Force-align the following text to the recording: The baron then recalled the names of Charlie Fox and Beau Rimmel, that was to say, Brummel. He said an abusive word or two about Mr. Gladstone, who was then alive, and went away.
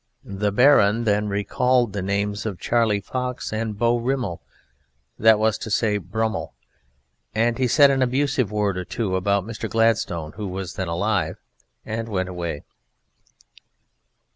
The 0.25 0.51
baron 0.51 1.03
then 1.03 1.27
recalled 1.29 1.93
the 1.93 2.01
names 2.01 2.47
of 2.47 2.59
Charlie 2.59 3.01
Fox 3.01 3.53
and 3.53 3.77
Beau 3.77 3.97
Rimmel, 3.97 4.41
that 5.19 5.37
was 5.37 5.59
to 5.59 5.69
say, 5.69 5.99
Brummel. 5.99 6.55
He 7.35 7.67
said 7.67 7.91
an 7.91 8.01
abusive 8.01 8.51
word 8.51 8.79
or 8.79 8.83
two 8.83 9.15
about 9.15 9.45
Mr. 9.45 9.69
Gladstone, 9.69 10.31
who 10.31 10.47
was 10.47 10.73
then 10.73 10.87
alive, 10.87 11.37
and 11.85 12.09
went 12.09 12.29
away. 12.29 12.63